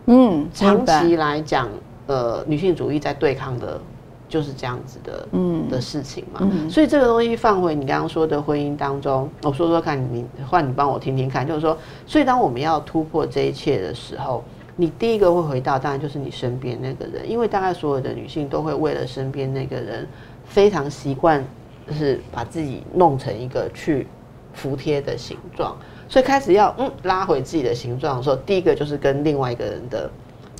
[0.06, 1.68] 嗯，长期来讲，
[2.06, 3.80] 呃，女性主义在对抗的
[4.28, 6.40] 就是这样子的，嗯的事情嘛。
[6.42, 14.44] 嗯所以这个东西放回你刚刚说的婚姻当中，我说说看你，换你帮我听听看，就是说，所以当我们要突破这一切的时候。
[14.78, 20.06] 你第一个会回到，当然就是你身边那个人，因为大概所有的女性都会为了身边那个人，
[20.44, 21.42] 非常习惯，
[21.88, 24.06] 就是把自己弄成一个去
[24.52, 25.74] 服帖的形状，
[26.08, 30.10] 所以开始要嗯拉回自己的形状的时候，第一个就是跟另外一个人的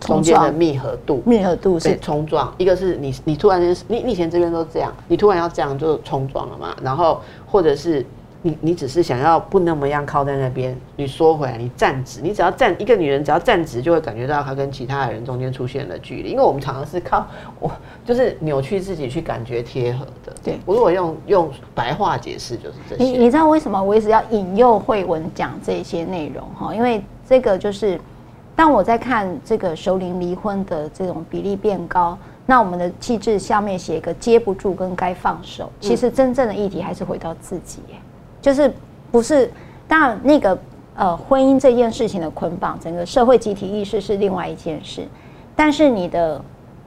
[0.01, 8.05] 中间的密合度，密合度是冲撞，一个是你你突然间你你以前这边都这样，你突然要这样就冲撞了嘛，然后或者是
[8.47, 17.27] 你你只是想要不那么样靠在那边，你缩回来，你站直，你只要站一个女人只要站直，就会感觉到她跟其他的人中间出现了距离，因为我们常常是靠
[17.59, 17.69] 我
[18.05, 20.33] 就是扭曲自己去感觉贴合的。
[20.45, 23.03] 对我如果用用白话解释就是这些。
[23.03, 26.73] 你你知道为什么我一直要引诱慧文讲这些内容哈？
[26.73, 28.01] 因为这个就是
[28.55, 37.97] 当我在看这个熟龄离婚的这种比例变高，那我们的气质下面写一个接不住跟该放手，其实真正的议题还是回到自己耶，
[38.47, 38.73] 就是
[39.11, 39.51] 不是
[39.89, 40.57] 当然那个
[40.95, 45.05] 呃婚姻这件事情的捆绑，整个社会集体意识是另外一件事，
[45.57, 46.41] 但是你的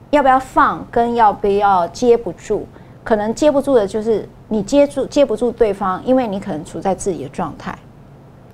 [0.08, 2.66] 要不要放跟要不要接不住，
[3.04, 7.78] 可能接不住的就是你接住接不住对方，因为你可能处在自己的状态。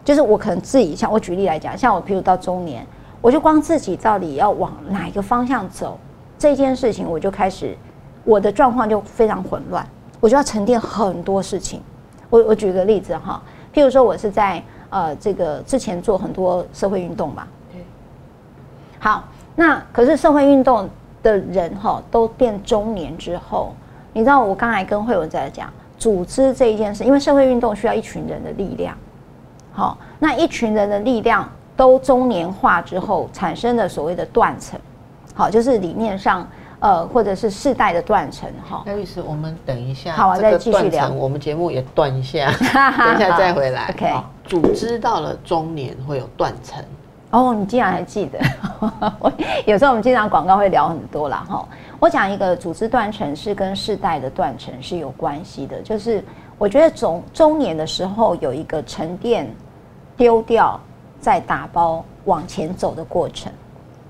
[0.04, 2.84] 就是我可能自己，像我举例来讲，像我譬如到中年，
[3.20, 5.96] 我就光自己到底要往哪一个方向走
[6.36, 7.78] 这件事情，我就开始
[8.24, 9.86] 我的状况就非常混乱，
[10.18, 11.80] 我就要沉淀很多事情。
[12.36, 13.40] 我我举个例子哈，
[13.72, 17.80] 譬如说我是在呃这个之前做很多社会运动吧，对。
[18.98, 20.86] 好，那可是社会运动
[21.22, 23.72] 的人哈，都变中年之后，
[24.12, 28.94] 你知道我刚才跟慧文在讲组织这一件事，因为社会运动需要一群人的力量，
[29.72, 34.78] 好，那一群人的力量都中年化之后产生的所谓的断层，
[35.34, 36.46] 好，就是理念上
[36.80, 38.82] 呃或者是世代的断层哈。
[38.86, 43.88] 那律师，我们等一下，好啊再继续聊我们节目也断一下， 等一下再回来。
[43.90, 46.80] OK 组织到了中年会有断层，
[47.30, 48.38] 哦，你竟然还记得？
[49.18, 49.32] 我
[49.66, 51.66] 有时候我们经常广告会聊很多啦哈。
[51.98, 56.22] 我讲一个组织断层是跟世代的断层是有关系的，就是
[56.58, 59.52] 我觉得中中年的时候有一个沉淀、
[60.16, 60.78] 丢掉、
[61.18, 63.50] 再打包往前走的过程，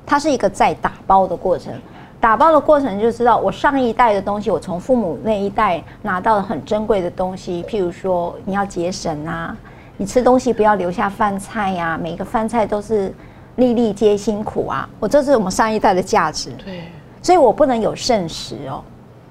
[0.04, 1.72] 它是一个再打包的过程。
[2.20, 9.56] 打包的过程就知道，我上一代的东西，我从父母那一代拿到了很珍贵的东西，譬如说你要节省啊，
[9.96, 13.14] 你吃东西不要留下饭菜呀、每个饭菜都是
[13.56, 16.84] 粒粒皆辛苦啊，我这是我们上一代的价值，对，
[17.22, 18.82] 所以我不能有剩食哦。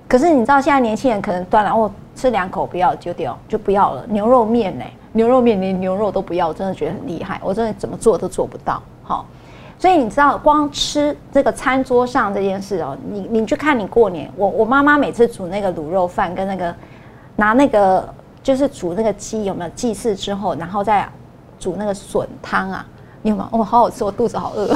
[0.07, 8.81] 可是你知道现在年轻人可能断了，我吃两口不要就掉就不要了，牛肉面呢、牛肉面连牛肉都不要，我真的觉得很厉害，我真的怎么做都做不到。
[9.03, 9.25] 好，
[9.85, 16.75] 所以你知道，光吃这个餐桌上这件事哦，你你去看你过年，我我妈妈每次煮那个卤肉饭跟那个
[17.35, 21.07] 拿那个就是煮那个鸡有没有祭祀之后，然后再
[21.59, 22.83] 煮那个笋汤啊，
[23.21, 23.59] 你有没有？
[23.59, 24.75] 哦，好好吃，我肚子好饿。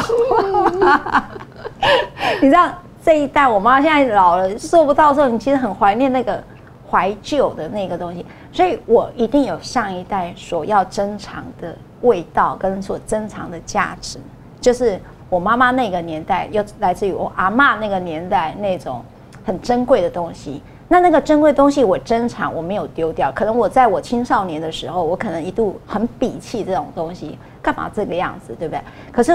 [2.39, 2.69] 你知道
[3.04, 6.39] 这一代我妈现在老了做不到的时候，你其实很怀念那个
[6.88, 14.19] 怀旧的那个东西，所以我一定有上一代所要珍藏的味道跟所珍藏的价值。
[14.62, 19.02] 就是我妈妈那个年代，又来自于我阿妈那个年代那种
[19.45, 20.62] 很珍贵的东西。
[20.91, 23.32] 那那个珍贵东西我珍藏，我没有丢掉。
[23.32, 28.82] 可能我在我青少年的时候，我可能一度很鄙弃这种东西，干嘛这个样子，对不对？
[29.12, 29.32] 可是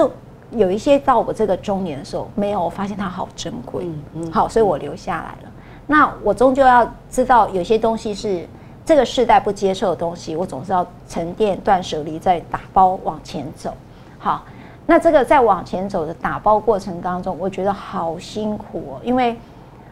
[0.51, 5.51] 有一些到我这个中年的时候，没有，我发现它好珍贵，嗯嗯好，所以我留下来了。
[5.87, 8.45] 那我终究要知道，有些东西是
[8.83, 13.73] 这个世代不接受的东西，我总是要沉淀、断舍离，再打包往前走。
[14.19, 14.43] 好。
[14.87, 19.35] 那这个在往前走的打包过程当中，我觉得好辛苦哦，因为，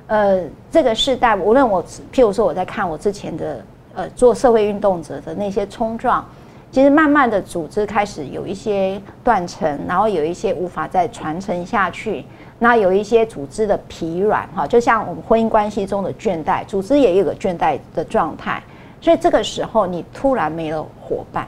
[0.05, 6.23] 呃，这个时代，无论我，譬如说我在看我之前的，呃，做社会运动者的那些冲撞，
[6.71, 12.23] 其实慢慢的组织开始有一些断层，然后有一些无法再传承下去，
[12.59, 18.61] 那有一些组织的疲软，哈，就像我们婚姻关系中的倦怠，组织也有个倦怠的状态，
[19.01, 21.47] 所以这个时候你突然没了伙伴，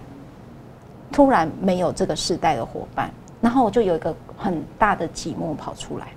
[1.12, 3.08] 突然没有这个世代的伙伴。
[3.46, 6.08] 然后我就有一个很大的寂寞跑出来。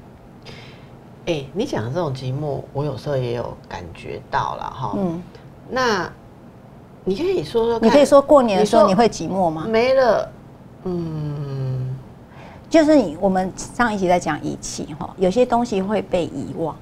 [1.26, 4.94] 哎，你讲的这种寂寞，我有时候也有感觉到了哈。
[4.96, 5.22] 嗯，
[5.68, 6.10] 那
[7.04, 9.66] 你可以说说，你可以说过年的时候你会寂寞吗？
[9.68, 10.32] 没了，
[10.84, 11.94] 嗯，
[12.70, 16.74] 就是你我们上一集在讲遗弃哈，有些东西会被遗忘。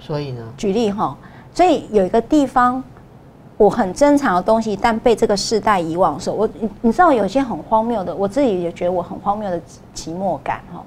[0.00, 0.42] 所以呢？
[0.56, 1.14] 举例哈，
[1.52, 2.82] 所以有一个地方。
[3.58, 9.60] 我很珍藏的东西，但被这个世代遗忘的时候，我你你知道有些很荒谬的，我自己也觉得我很荒谬的
[9.92, 10.80] 寂寞感哈。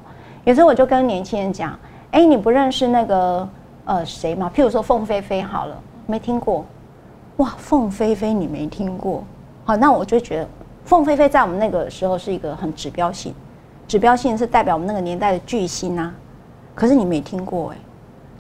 [0.45, 1.77] 有时候我就跟年轻人讲，
[2.11, 3.47] 哎，你不认识那个
[3.83, 4.49] 呃谁吗？
[4.55, 6.65] 譬如说凤飞飞好了，没听过，
[7.37, 9.21] 哇，凤飞飞你没听过，
[9.65, 10.47] 好，那我就觉得
[10.85, 13.35] 凤飞飞在我们那个时候是一个很指标性，
[13.85, 16.13] 指标性是代表我们那个年代的巨星啊。
[16.73, 17.77] 可是你没听过哎，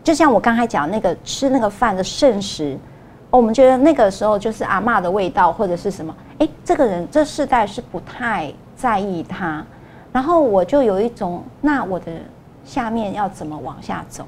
[0.05, 2.77] 就像我刚才讲那个吃那个饭的圣食。
[3.31, 6.13] 我们觉得那个时候就是阿妈的味道，或者是什么？
[6.39, 9.65] 哎，这个人这世代是不太在意他，
[10.11, 12.11] 然后我就有一种，那我的
[12.65, 14.25] 下面要怎么往下走？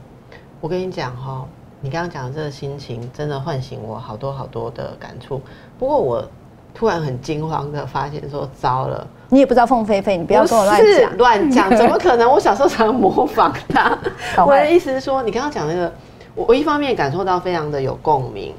[0.62, 1.46] 我跟你讲哈，
[1.82, 5.42] 你刚刚讲的这个心情，真的唤醒我好多好多的感触。
[5.78, 6.26] 不过我
[6.74, 12.32] 突然很惊慌的发现说，糟了，你也不知道凤飞飞，你不要跟我乱讲，乱讲，怎么 可能？
[12.32, 13.98] 我小时候常模仿他。
[14.46, 15.92] 我的意思是说，你刚刚讲那个，
[16.36, 18.54] 我我一方面感受到非常的有共鸣。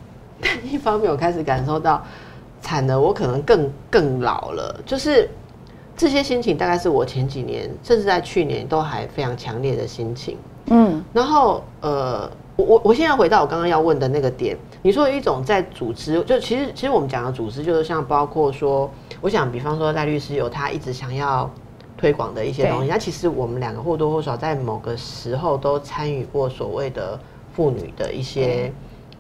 [0.45, 2.05] 但一方面，我开始感受到
[2.61, 4.79] 惨了，我可能更更老了。
[4.85, 5.31] 就是
[5.97, 10.37] 这些心情，大概是我前几年，甚至在去年都还非常强烈的心情。
[10.67, 18.91] 嗯，然后呃，我我我现在回到我刚刚要问的那个点，你说有一种在组织，就其实其实我们讲的组织，就是像包括说，
[19.23, 21.51] 我想比方说赖律师有他一直想要
[21.97, 27.19] 推广的一些东西，那其实我们两个或多或少在某个时候都参与过所谓的
[27.53, 28.73] 妇女的一些。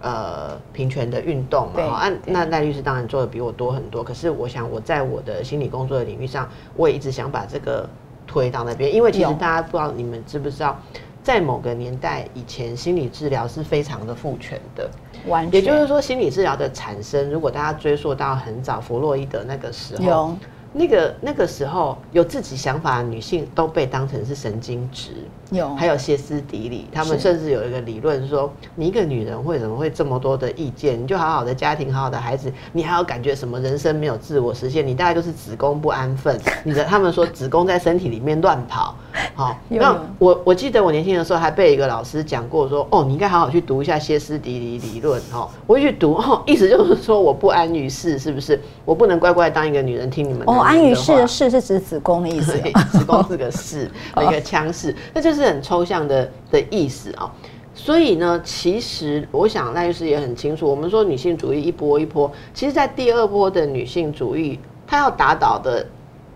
[0.04, 4.04] 呃，平权的运动嘛，啊，那赖律师当然做的比我多很多。
[4.04, 7.88] 可是我想，我在我的心理工作的领域上，我也一直想把这个
[8.26, 8.94] 推到那边。
[8.94, 10.78] 因为其实大家不知道，你们知不知道，
[11.22, 14.90] 在某个年代以前，心理治疗是非常的父权的。
[15.26, 20.36] 完，也就是说，心理治疗的产生，如果大家追溯到很早，弗洛伊德那个时候。
[20.76, 25.12] 那个那个时候有自己想法的女性都被当成是神经质，
[25.50, 26.88] 有还有歇斯底里。
[26.92, 31.00] 他们甚至有一个理论说，你一个女人为什么会这么多的意见？
[31.00, 34.84] 你就好好的家庭，好好的孩子，你还要感觉什么人生没有自我实现？
[34.84, 36.36] 你大概就是子宫不安分。
[36.64, 38.96] 你的他们说子宫在身体里面乱跑。
[39.34, 45.20] 好，那我我记得我年轻的时候还被一个老师讲过说，哦，你应该好好去读一下歇斯底里理论。
[45.32, 48.60] 哦，我去读， 哦，意思就是说我不安于世，是不是？
[48.84, 50.60] 我不能乖乖当一个女人听你们哦。
[50.60, 52.58] 安于世的世是指子宫的意思，
[52.90, 57.32] 子宫是个室， 一个腔室，那就是很抽象的的意思啊。
[57.76, 65.84] 所以呢，其实我想赖律师也很清楚，我们说女性主义一波一波，其实，在第二波的女性主义，她要打倒的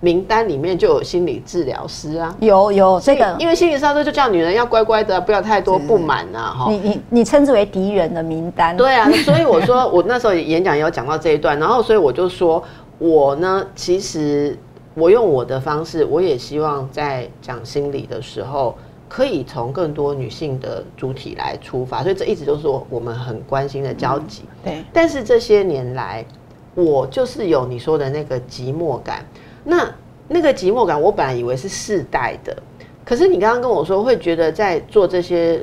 [0.01, 6.71] 名单里面就有心理治疗师啊，有有这个，因为心理治疗师就叫女人要乖乖的，不要太多不满啊，哈。
[6.71, 9.11] 你你你称之为敌人的名单，对啊。
[9.25, 12.63] 所以我说，我那时候演讲也有讲到这一段，然后所以我就说。
[13.01, 14.59] 我呢，其实
[14.95, 18.77] 我用我的方式，我也希望在讲心理的时候，
[19.09, 24.43] 可以从更多女性的主体来出发，所以这一直都是我们很关心的交集。
[24.65, 26.27] 对，但是这些年来，
[26.75, 29.25] 我就是有你说的那个寂寞感。
[29.71, 29.87] 那
[30.27, 32.57] 那个寂寞感，我本来以为是世代的，
[33.05, 35.63] 可是你刚刚跟我说，会觉得在做这些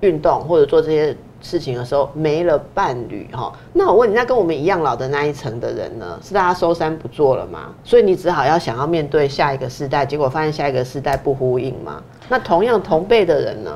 [0.00, 3.52] 运动或者做这些事情的时候没了伴侣哈。
[3.72, 6.18] 那我问你，那跟我们一样老的那一层的人呢？
[6.20, 7.72] 是大家收山不做了吗？
[7.84, 12.02] 所以你只好要想要面对下一个世代，结果发现下一个世代不呼应吗？
[12.28, 13.70] 那同样同辈的人呢？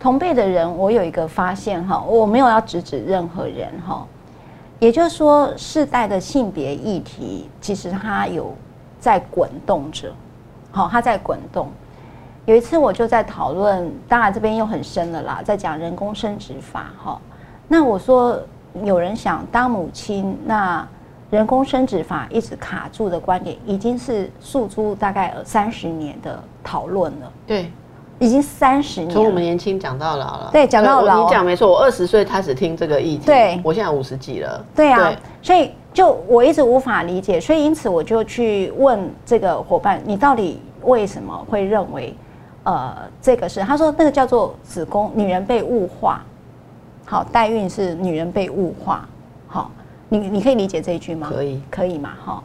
[0.00, 4.06] 同辈的人，我有一个发现哈，我没有要直指任何人哈，
[4.78, 8.54] 也就是说，世代的性别议题其实它有
[8.98, 10.12] 在滚动着，
[10.70, 11.68] 好，它在滚动。
[12.46, 17.20] 有一次我就在讨论，当然这边又很深了啦，在讲人工生殖法哈。
[17.68, 18.40] 那我说
[18.82, 20.86] 有人想当母亲，那
[21.30, 27.32] 人工生殖法一直卡住的观点，已经是诉诸大概三十年的讨论了。
[27.46, 27.70] 对。
[28.20, 30.50] 已经三十年，从我们年轻讲到老了。
[30.50, 31.22] 对，讲到老。
[31.22, 33.24] 你讲没错，我二十岁开始听这个议题。
[33.24, 34.64] 对，我现在五十几了。
[34.74, 42.14] 对啊，所以就我一直无法理解，所以因此我就去问这个伙伴，你到底为什么会认为，
[42.62, 43.58] 呃，这个是？
[43.62, 46.22] 他说那个叫做子宫，女人被物化。
[47.04, 49.08] 好，代孕是女人被物化。
[49.48, 49.72] 好，
[50.08, 51.26] 你你可以理解这一句吗？
[51.28, 52.10] 可以，可以嘛？
[52.24, 52.40] 哈，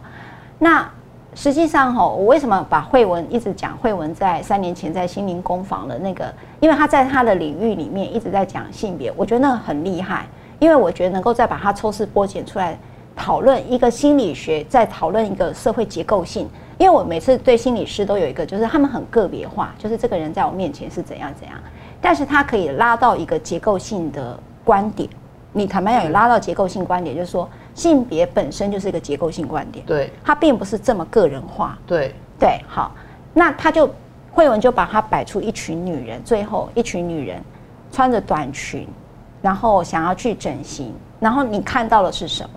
[0.58, 0.90] 那。
[1.36, 3.78] 实际上，哈，我为什么把慧文一直讲？
[3.78, 10.26] 慧文在三年前在心灵工坊的那个，因为他在他的领域里面一直在讲性别，我觉得那个很厉害。
[10.60, 12.78] 因为我觉得能够再把它抽丝剥茧出来
[13.16, 16.50] 讨论一个心理学，在讨论一个社会结构性。
[16.78, 21.58] 因为我每次对心理师都有一个，就是他们很个别化，就是这个人在我面前是怎样怎样，
[22.02, 25.08] 但是他可以拉到一个结构性的观点。
[25.52, 27.50] 你坦白讲，有拉到结构性观点，就是说。
[27.76, 32.92] 性别本身就是一个结构性观点，对，它并不是这么个人化，对对，好，
[33.34, 33.90] 那他就
[34.32, 37.42] 慧文就把它摆出一群女人，最后一群女人
[37.92, 38.88] 穿着短裙，
[39.42, 42.50] 然后想要去整形，然后你看到的是什么？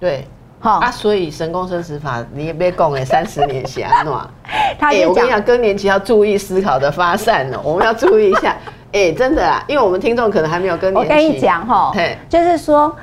[0.00, 0.26] 对，
[0.60, 4.30] 好啊，所以神功生死法你也别讲哎，三十年前啊，
[4.80, 8.56] 哎，我跟你讲，更年期要注意思考的发散哦，我们要注意一下，
[8.92, 11.92] 哎， 真的啊，因为我们听众可能还没有更年期，我跟你讲哈，
[12.28, 12.94] 就是说。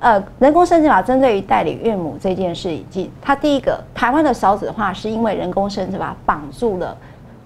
[0.00, 6.96] 呃，人工生殖法针对于代理孕母这件事，以及它第一个，台湾的少子化是因为人工生殖法绑住了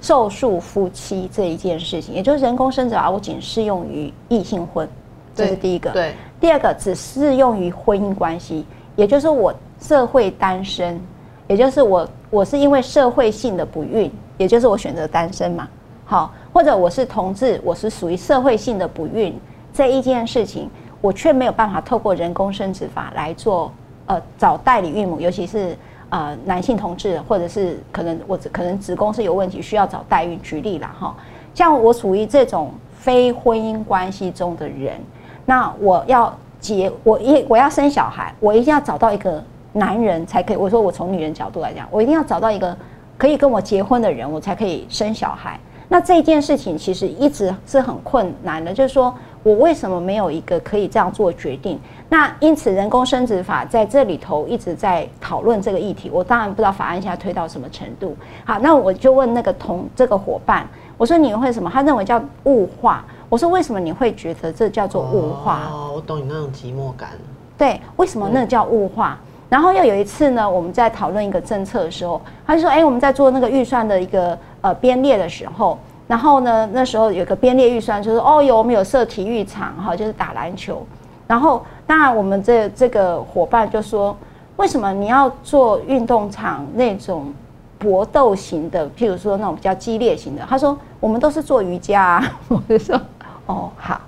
[0.02, 4.86] 受数夫妻这一件事情，也就是人工生殖法我仅适用于异性婚，
[5.34, 5.88] 这是第一个。
[5.92, 6.14] 对。
[6.42, 8.66] 第二个只适用于婚姻关系，
[8.96, 11.00] 也就是我社会单身，
[11.46, 15.68] 也就是我我是因为社会性的不孕，也就是我选择单身嘛，
[16.04, 19.32] 好，或者我是同志，我是属于社会性的不孕
[19.72, 20.68] 这一件事情。
[21.00, 23.70] 我却没有办法透过人工生殖法来做，
[24.06, 25.76] 呃，找代理孕母，尤其是
[26.08, 30.40] 呃男性同志，或者是可能我可能子宫是有问题，需要找代孕。
[30.42, 31.14] 举例啦，哈，
[31.54, 35.00] 像我属于这种非婚姻关系中的人，
[35.44, 40.56] 那我要结，我一我要生小孩，我一定要找到一个男人才可以。
[40.56, 42.76] 我说我从女人角度来讲，我一定要找到一个
[43.16, 45.58] 可以跟我结婚的人，我才可以生小孩。
[45.88, 49.14] 那这件事情其实一直是很困难的，就是说。
[49.44, 51.76] 我为什么没有一个可以这样做决定？
[52.08, 56.08] 那因此人工生殖法在这里头一直在讨论这个议题。
[56.12, 58.16] 我当然不知道法案现在推到什么程度。
[58.44, 60.64] 好，那我就问那个同这个伙伴，
[60.96, 61.68] 我说你会什么？
[61.68, 63.04] 他认为叫物化。
[63.32, 65.62] 我说为什么你会觉得这叫做物化？
[65.72, 67.12] 哦，我懂你那种寂寞感。
[67.56, 69.18] 对，为什么那叫物化？
[69.48, 76.68] 然后又有一次呢，我们在讨论一个政策的时候，他就说：“哎，我们在做那个预算的一个呃编列的时候。”然后呢？
[76.74, 80.86] 那时候有个编列预算，就是哦，有我们有设体育场哈，就是打篮球。
[81.26, 84.14] 然后当然我们这这个伙伴就说，
[84.56, 87.32] 为什么你要做运动场那种
[87.78, 90.44] 搏斗型的，譬如说那种比较激烈型的？
[90.46, 92.22] 他说我们都是做瑜伽。
[92.48, 93.00] 我就说
[93.46, 94.00] 哦好，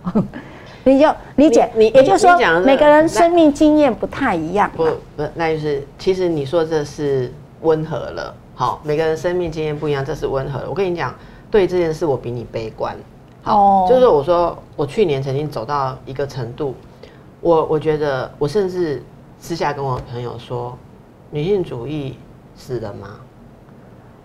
[0.84, 4.70] 你就理解，你也就是说每个人生命经验不太一样。
[4.76, 4.84] 不
[5.16, 7.32] 不，那就是其实你说这是
[7.62, 10.66] 温和了，好，每个人生命经验不一样，这是温和了。
[10.68, 11.14] 我跟你讲。
[11.50, 12.96] 对这件事，我比你悲观。
[13.40, 16.74] 好，就是我说，我去年曾经走到一个程度，
[17.40, 19.00] 我我觉得，我甚至
[19.38, 20.76] 私下跟我朋友说，
[21.30, 22.18] 女性主义
[22.56, 23.08] 死了吗？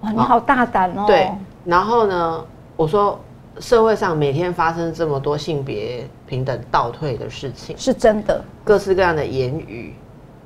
[0.02, 1.04] 哇，你好大胆哦！
[1.06, 1.30] 对，
[1.66, 2.44] 然后呢，
[2.76, 3.20] 我说，
[3.60, 9.94] 社会上每天发生这么多性别平等倒退的事情，是真的，各式各样的言语，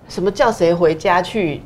[0.08, 1.62] 什么叫谁回家去？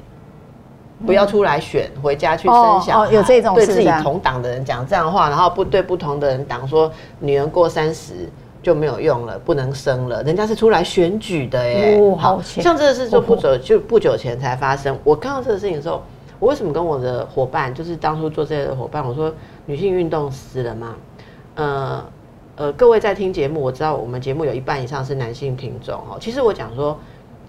[1.05, 3.13] 不要出来选，回家去生小孩。
[3.13, 8.27] 有这种对自己同党的人讲这样的话，然后不对不同的人党说，女人过三十
[8.63, 10.23] 就没有用了，不能生了。
[10.23, 12.15] 人家是出来选举的耶。
[12.17, 14.97] 好，像这个事就不久就不久前才发生。
[15.03, 16.01] 我看到这个事情的时候，
[16.39, 19.31] 我为什么跟我的伙伴，就是当初做这些的伙伴，我说
[19.67, 20.95] 女性运动死了吗？
[21.57, 22.05] 呃
[22.55, 26.17] 呃，各位在听节目，我知道我们节目有一半以上是男性听众哦。
[26.21, 26.97] 其实我讲说，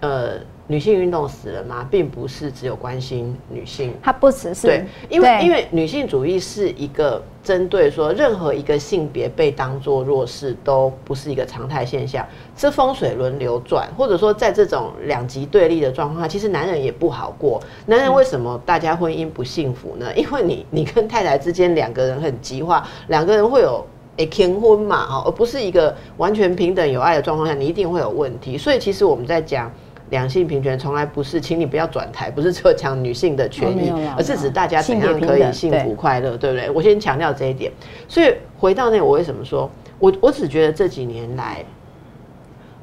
[0.01, 0.33] 呃。
[0.71, 1.83] 女性运动死了吗？
[1.89, 3.91] 并不是只有关心女性。
[4.03, 12.23] 它不只是对，因为因为女性主义是一个针对说任何一个性别被当作弱势都不是一个常态现象，
[12.55, 17.59] 是风水轮流转，或者说在这种两极对立的状况下，其实男人也不好过。
[17.87, 20.13] 男人为什么大家婚姻不幸福呢？
[20.15, 23.83] 因为你你跟太太之间两个人很极化，两个人会有。
[24.19, 28.57] 诶，结婚嘛，哦，而不是一个完全平等有爱的状况下，你一定会有问题。
[28.57, 29.71] 所以，其实我们在讲
[30.09, 36.69] 两性平权，从来不是，请你不要转台，不是只有讲女性的权益而是指大家怎样可以幸福快乐，对不对？
[36.69, 37.71] 我先强调这一点。
[38.09, 41.63] 所以回到那，我为什么说，我我只觉得这几年来，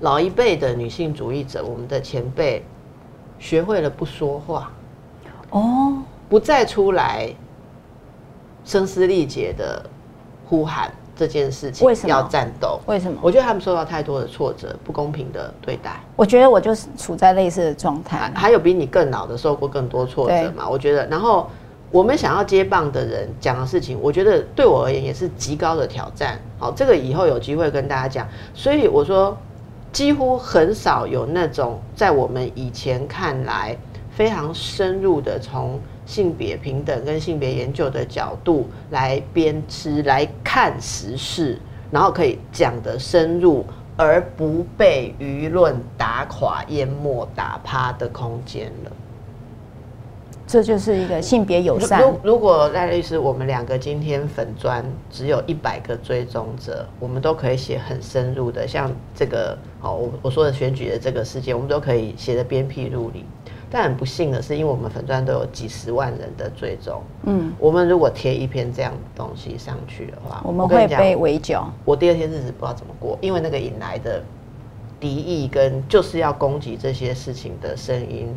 [0.01, 2.65] 老一辈的女性主义者，我们的前辈，
[3.39, 4.73] 学会了不说话，
[5.51, 5.99] 哦，
[6.31, 7.29] 不再出来
[8.65, 9.85] 声嘶力竭的
[10.47, 12.79] 呼喊这件事情，为什么要战斗？
[12.87, 13.19] 为什么？
[13.23, 18.33] 我觉得他们受到太多的挫折，不公平的对待，我觉得我就是处在类似的状态还。
[18.35, 20.69] 还有比你更老的受过更多挫折嘛？
[20.69, 21.49] 我觉得，然后
[21.91, 26.39] 我们想要接棒的人讲的事情，我觉得对我而言也是极高的挑战。
[26.59, 28.29] 好，这个以后有机会跟大家讲。
[28.53, 29.37] 所以我说，
[29.93, 33.77] 几乎很少有那种在我们以前看来
[34.11, 41.59] 非常深入的从性别平等跟性别研究的角度来编织、来看时事，
[41.91, 43.65] 然后可以讲得深入，
[43.97, 48.93] 而不被舆论打垮、淹没、打趴的空间了。
[50.49, 52.01] 这就是一个性别友善。
[52.01, 63.25] 如如果赖律师，我们两个今天粉砖只有一百个追踪者，我们都可以写很深入的，像这个哦，我我说的选举的这个事件，我们都可以写的鞭辟入里。
[63.69, 71.69] 但很不幸的是，因为我们粉砖都有几十万人的追踪，嗯，我们如果贴一篇这样的东西上去的话，我们会被围剿。
[71.85, 74.23] 我第二天日子不知道怎么过，因为那个引来的
[75.01, 78.29] 敌意跟就是要攻击这些事情的声音，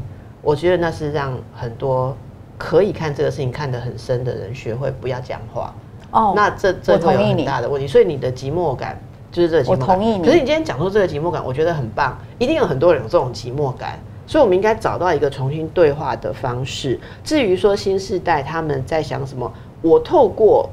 [0.42, 2.18] 我觉得那是让很多
[2.58, 5.74] 可以看这个事情看得很深的人学会不要讲话。
[6.12, 9.00] 哦，那这这会有很大的问题，所以你的寂寞感
[9.32, 9.80] 就是这个寂寞感。
[9.80, 14.00] 我同意你可是你今天讲出这个寂寞感，我觉得很棒，一定有很多人有这种寂寞感。
[14.30, 17.00] 所以，我们应该找到一个重新对话的方式。
[17.24, 19.52] 至于说新时代他们在想什么，
[19.82, 20.70] 我透过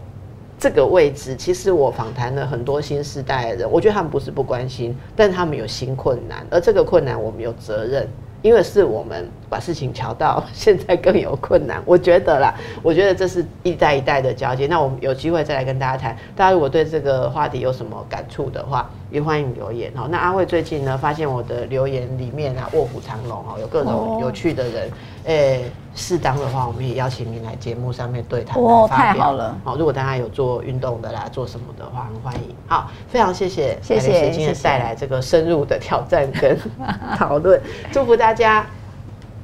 [0.58, 8.06] 这个位置，其实我访谈了很多新时代的人，我觉得他们不是不关心，但他们有新困难，而这个困难我们有责任，
[8.42, 11.82] 因为是我们把事情瞧到 现在更有困难。
[11.84, 14.66] 我觉得啦，我觉得这是一代一代的交接。
[14.66, 16.16] 那我们有机会再来跟大家谈。
[16.34, 20.06] 大家如果对这个话题有什么感触的话，也欢迎留言哦。
[20.10, 24.90] 那阿慧最近呢，发现我的留言里面啊，卧虎藏龙哦，有各种有趣的人。
[25.24, 25.64] 诶、
[25.96, 32.54] 适当的话，我们也邀请您来节目上面对谈哦太好了好，如果大家有做运动的啦，做什么的话，很欢迎。
[32.68, 36.56] 好，非常谢谢谢谢今天带来这个深入的挑战跟
[37.18, 38.64] 讨论，祝福大家。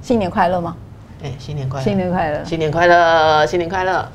[0.03, 0.77] 新年快乐吗？
[1.23, 1.85] 哎、新年快乐！
[1.85, 2.45] 新年快乐！
[2.45, 3.47] 新年快乐！
[3.47, 4.09] 新年快乐！